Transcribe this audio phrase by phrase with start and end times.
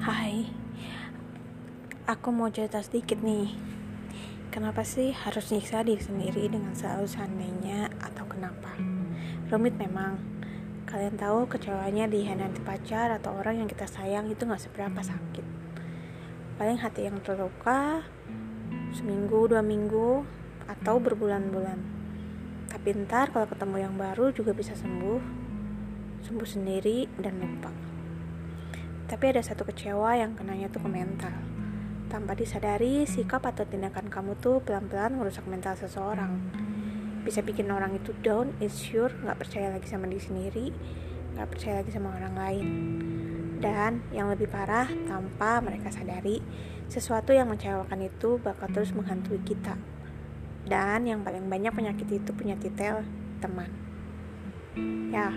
[0.00, 0.48] Hai,
[2.08, 3.52] aku mau cerita sedikit nih.
[4.48, 8.72] Kenapa sih harus nyiksa diri sendiri dengan selalu seandainya atau kenapa?
[9.52, 10.16] Rumit memang.
[10.88, 15.44] Kalian tahu kecewanya dihianati pacar atau orang yang kita sayang itu gak seberapa sakit.
[16.56, 18.00] Paling hati yang terluka
[18.96, 20.24] seminggu, dua minggu,
[20.72, 21.80] atau berbulan-bulan.
[22.72, 25.20] Tapi ntar kalau ketemu yang baru juga bisa sembuh,
[26.24, 27.91] sembuh sendiri dan lupa.
[29.12, 31.36] Tapi ada satu kecewa yang kenanya tuh ke mental.
[32.08, 36.40] Tanpa disadari, sikap atau tindakan kamu tuh pelan-pelan merusak mental seseorang.
[37.20, 40.66] Bisa bikin orang itu down, insecure, gak percaya lagi sama diri sendiri,
[41.36, 42.66] gak percaya lagi sama orang lain.
[43.60, 46.40] Dan yang lebih parah, tanpa mereka sadari,
[46.88, 49.76] sesuatu yang mengecewakan itu bakal terus menghantui kita.
[50.64, 53.04] Dan yang paling banyak penyakit itu punya titel
[53.44, 53.68] teman.
[55.12, 55.36] Ya,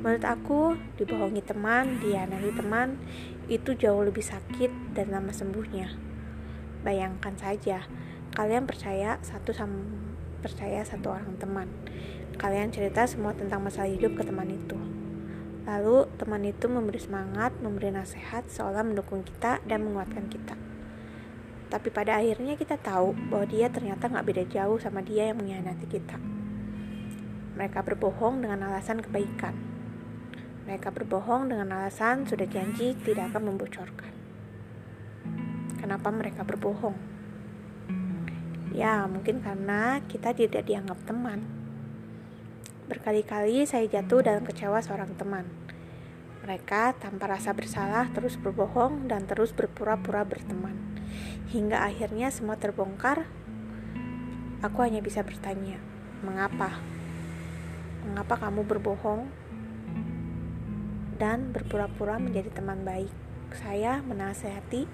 [0.00, 3.00] Menurut aku, dibohongi teman, dianari teman,
[3.46, 5.94] itu jauh lebih sakit dan lama sembuhnya.
[6.84, 7.86] Bayangkan saja,
[8.36, 9.80] kalian percaya satu sama
[10.44, 11.66] percaya satu orang teman.
[12.36, 14.76] Kalian cerita semua tentang masalah hidup ke teman itu.
[15.66, 20.54] Lalu teman itu memberi semangat, memberi nasihat seolah mendukung kita dan menguatkan kita.
[21.66, 25.86] Tapi pada akhirnya kita tahu bahwa dia ternyata gak beda jauh sama dia yang mengkhianati
[25.90, 26.14] kita.
[27.58, 29.75] Mereka berbohong dengan alasan kebaikan.
[30.66, 34.10] Mereka berbohong dengan alasan sudah janji tidak akan membocorkan.
[35.78, 36.98] Kenapa mereka berbohong?
[38.74, 41.46] Ya, mungkin karena kita tidak dianggap teman.
[42.90, 45.46] Berkali-kali saya jatuh dalam kecewa seorang teman.
[46.42, 50.74] Mereka tanpa rasa bersalah terus berbohong dan terus berpura-pura berteman.
[51.54, 53.30] Hingga akhirnya semua terbongkar.
[54.66, 55.78] Aku hanya bisa bertanya,
[56.26, 56.82] "Mengapa?
[58.02, 59.45] Mengapa kamu berbohong?"
[61.16, 63.10] Dan berpura-pura menjadi teman baik.
[63.56, 64.84] Saya menasehati,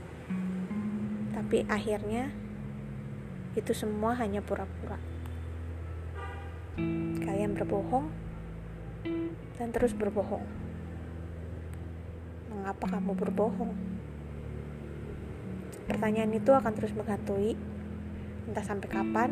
[1.35, 2.31] tapi akhirnya
[3.59, 4.97] itu semua hanya pura-pura.
[7.27, 8.07] Kalian berbohong
[9.59, 10.47] dan terus berbohong.
[12.55, 13.75] Mengapa kamu berbohong?
[15.91, 17.59] Pertanyaan itu akan terus menghantui
[18.47, 19.31] entah sampai kapan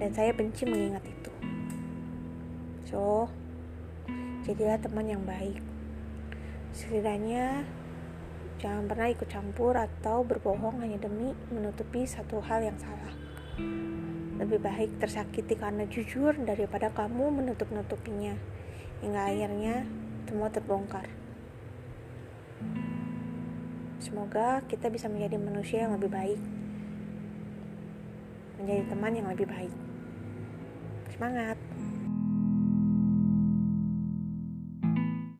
[0.00, 1.32] dan saya benci mengingat itu.
[2.88, 3.28] So,
[4.48, 5.60] jadilah teman yang baik.
[6.72, 7.68] Setidaknya
[8.58, 13.14] jangan pernah ikut campur atau berbohong hanya demi menutupi satu hal yang salah.
[14.38, 18.34] Lebih baik tersakiti karena jujur daripada kamu menutup-nutupinya
[19.02, 19.86] hingga akhirnya
[20.30, 21.06] semua terbongkar.
[23.98, 26.40] Semoga kita bisa menjadi manusia yang lebih baik,
[28.62, 29.74] menjadi teman yang lebih baik.
[31.10, 31.58] Semangat!